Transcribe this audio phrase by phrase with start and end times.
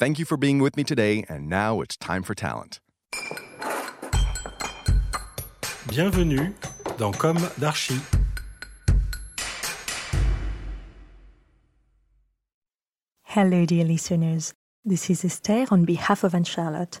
[0.00, 2.80] Thank you for being with me today, and now it's time for talent.
[5.90, 6.54] Bienvenue
[6.96, 8.00] dans Comme d'Archi.
[13.24, 14.54] Hello, dear listeners.
[14.86, 16.98] This is Esther on behalf of Anne Charlotte.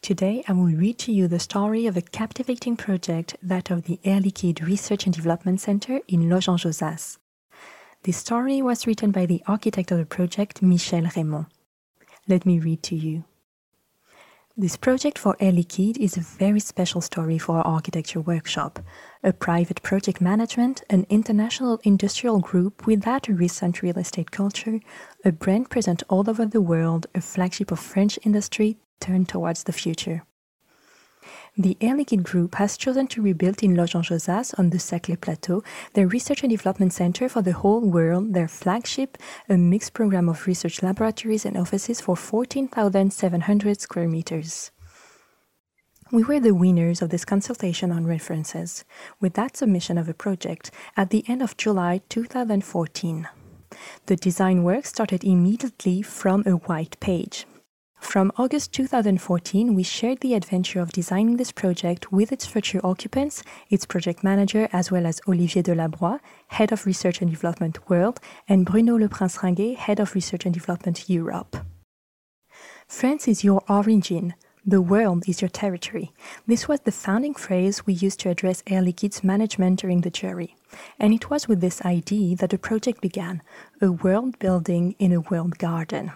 [0.00, 4.00] Today, I will read to you the story of a captivating project, that of the
[4.02, 7.18] Air Liquide Research and Development Center in Loges-en-Josas.
[8.02, 11.46] This story was written by the architect of the project, Michel Rémon.
[12.28, 13.24] Let me read to you.
[14.56, 18.78] This project for Air is a very special story for our architecture workshop,
[19.24, 24.78] a private project management, an international industrial group without a recent real estate culture,
[25.24, 29.72] a brand present all over the world, a flagship of French industry turned towards the
[29.72, 30.22] future.
[31.58, 36.08] The Air Liquide Group has chosen to rebuild in Loges-en-Josas on the Saclay Plateau their
[36.08, 39.18] research and development center for the whole world, their flagship,
[39.50, 44.70] a mixed program of research laboratories and offices for 14,700 square meters.
[46.10, 48.86] We were the winners of this consultation on references,
[49.20, 53.28] with that submission of a project at the end of July 2014.
[54.06, 57.44] The design work started immediately from a white page.
[58.02, 63.42] From August 2014, we shared the adventure of designing this project with its future occupants,
[63.70, 66.18] its project manager, as well as Olivier Delabroy,
[66.48, 70.52] Head of Research and Development World, and Bruno Le Prince Ringuet, Head of Research and
[70.52, 71.56] Development Europe.
[72.86, 74.34] France is your origin.
[74.66, 76.12] The world is your territory.
[76.46, 80.56] This was the founding phrase we used to address Air Liquide's management during the jury.
[80.98, 83.42] And it was with this idea that the project began
[83.80, 86.12] a world building in a world garden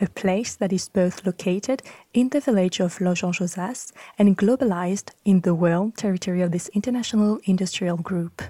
[0.00, 1.82] a place that is both located
[2.12, 7.96] in the village of Loges-en-Josas and globalized in the world territory of this international industrial
[7.96, 8.42] group.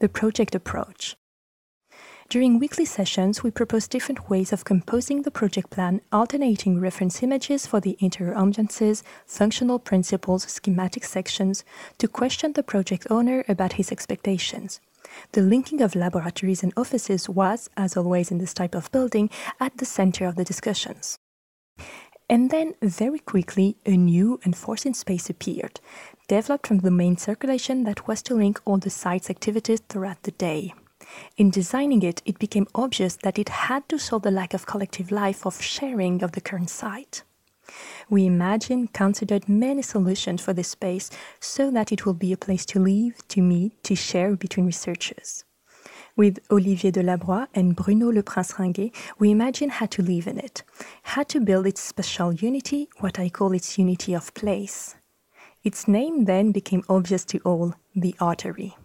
[0.00, 1.16] The project approach.
[2.30, 7.66] During weekly sessions, we propose different ways of composing the project plan, alternating reference images
[7.66, 8.34] for the interior
[9.26, 11.64] functional principles, schematic sections,
[11.98, 14.80] to question the project owner about his expectations.
[15.32, 19.30] The linking of laboratories and offices was, as always in this type of building,
[19.60, 21.18] at the center of the discussions.
[22.28, 25.80] And then, very quickly, a new and forcing space appeared,
[26.26, 30.30] developed from the main circulation that was to link all the site's activities throughout the
[30.30, 30.72] day.
[31.36, 35.10] In designing it, it became obvious that it had to solve the lack of collective
[35.10, 37.22] life of sharing of the current site.
[38.10, 42.64] We imagined, considered many solutions for this space so that it will be a place
[42.66, 45.44] to live, to meet, to share between researchers.
[46.16, 50.62] With Olivier Delabroy and Bruno Le Prince Ringuet, we imagined how to live in it,
[51.02, 54.94] how to build its special unity, what I call its unity of place.
[55.64, 58.76] Its name then became obvious to all the artery,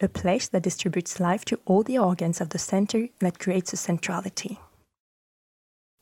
[0.00, 3.76] a place that distributes life to all the organs of the center that creates a
[3.76, 4.58] centrality.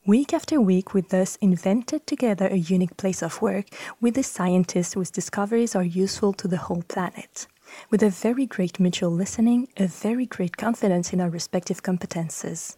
[0.07, 3.67] Week after week, we thus invented together a unique place of work
[4.01, 7.45] with the scientists whose discoveries are useful to the whole planet.
[7.91, 12.77] With a very great mutual listening, a very great confidence in our respective competences.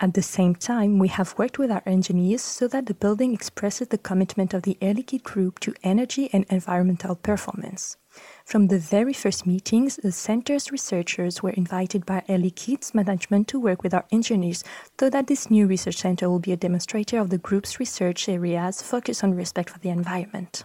[0.00, 3.86] At the same time, we have worked with our engineers so that the building expresses
[3.86, 7.96] the commitment of the Air Group to energy and environmental performance.
[8.44, 13.58] From the very first meetings, the center's researchers were invited by Air Liquide's management to
[13.58, 14.62] work with our engineers
[15.00, 18.82] so that this new research center will be a demonstrator of the group's research areas
[18.82, 20.64] focused on respect for the environment.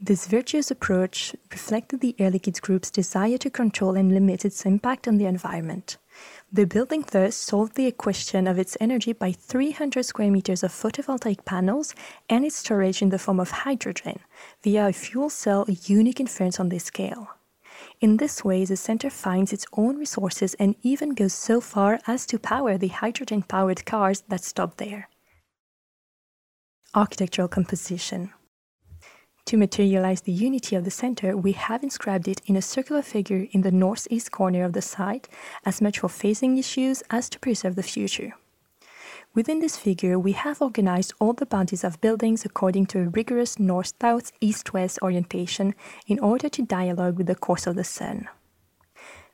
[0.00, 5.06] This virtuous approach reflected the Air Liquide Group's desire to control and limit its impact
[5.06, 5.98] on the environment.
[6.52, 11.44] The building thus solved the question of its energy by 300 square meters of photovoltaic
[11.44, 11.94] panels
[12.28, 14.20] and its storage in the form of hydrogen
[14.62, 17.28] via a fuel cell unique in France on this scale.
[18.00, 22.26] In this way, the center finds its own resources and even goes so far as
[22.26, 25.08] to power the hydrogen powered cars that stop there.
[26.94, 28.32] Architectural composition.
[29.52, 33.46] To materialize the unity of the center, we have inscribed it in a circular figure
[33.50, 35.28] in the northeast corner of the site,
[35.66, 38.32] as much for phasing issues as to preserve the future.
[39.34, 43.58] Within this figure, we have organized all the boundaries of buildings according to a rigorous
[43.58, 45.74] north-south, east-west orientation
[46.06, 48.30] in order to dialogue with the course of the sun.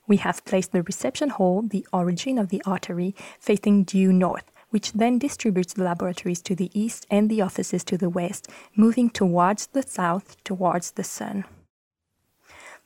[0.05, 4.93] We have placed the reception hall, the origin of the artery, facing due north, which
[4.93, 9.67] then distributes the laboratories to the east and the offices to the west, moving towards
[9.67, 11.45] the south, towards the sun.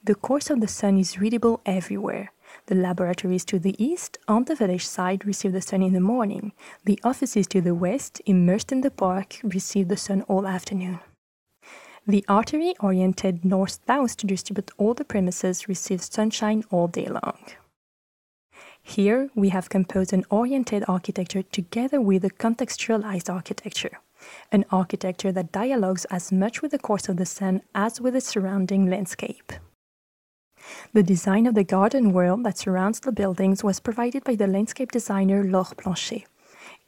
[0.04, 2.32] The course of the sun is readable everywhere.
[2.66, 6.52] The laboratories to the east, on the village side, receive the sun in the morning.
[6.84, 11.00] The offices to the west, immersed in the park, receive the sun all afternoon.
[12.06, 17.38] The artery, oriented north south to distribute all the premises, receives sunshine all day long.
[18.84, 24.00] Here, we have composed an oriented architecture together with a contextualized architecture,
[24.52, 28.22] an architecture that dialogues as much with the course of the sun as with the
[28.22, 29.54] surrounding landscape.
[30.94, 34.92] The design of the garden world that surrounds the buildings was provided by the landscape
[34.92, 36.26] designer Laure Planchais.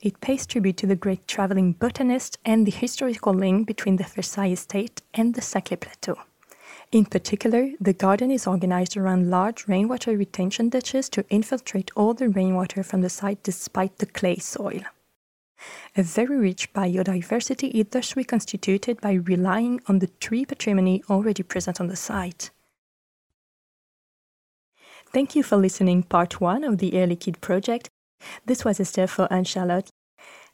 [0.02, 4.52] It pays tribute to the great traveling botanist and the historical link between the Versailles
[4.52, 6.18] estate and the Saclay Plateau.
[6.96, 12.30] In particular, the garden is organized around large rainwater retention ditches to infiltrate all the
[12.30, 14.80] rainwater from the site despite the clay soil.
[15.98, 21.82] A very rich biodiversity is thus reconstituted by relying on the tree patrimony already present
[21.82, 22.50] on the site.
[25.12, 27.90] Thank you for listening part one of the Air Liquide project.
[28.46, 29.90] This was Esther for Anne Charlotte.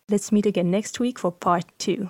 [0.09, 2.09] Let's meet again next week for part two.